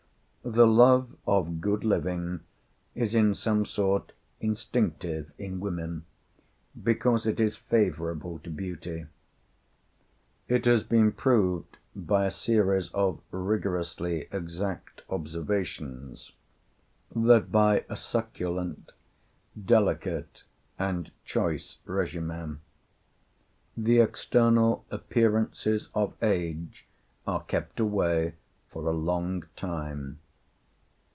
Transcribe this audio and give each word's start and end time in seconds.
The 0.43 0.65
love 0.65 1.15
of 1.27 1.61
good 1.61 1.83
living 1.83 2.39
is 2.95 3.13
in 3.13 3.35
some 3.35 3.63
sort 3.63 4.11
instinctive 4.39 5.31
in 5.37 5.59
women, 5.59 6.05
because 6.83 7.27
it 7.27 7.39
is 7.39 7.55
favorable 7.57 8.39
to 8.39 8.49
beauty. 8.49 9.05
It 10.47 10.65
has 10.65 10.81
been 10.81 11.11
proved, 11.11 11.77
by 11.95 12.25
a 12.25 12.31
series 12.31 12.89
of 12.89 13.21
rigorously 13.29 14.27
exact 14.31 15.03
observations, 15.11 16.31
that 17.15 17.51
by 17.51 17.85
a 17.87 17.95
succulent, 17.95 18.93
delicate, 19.63 20.41
and 20.79 21.11
choice 21.23 21.77
regimen, 21.85 22.61
the 23.77 23.99
external 23.99 24.85
appearances 24.89 25.89
of 25.93 26.15
age 26.23 26.87
are 27.27 27.43
kept 27.43 27.79
away 27.79 28.33
for 28.71 28.87
a 28.87 28.91
long 28.91 29.43
time. 29.55 30.17